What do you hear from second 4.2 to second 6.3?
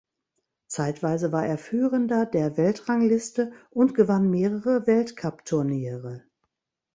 mehrere Weltcupturniere.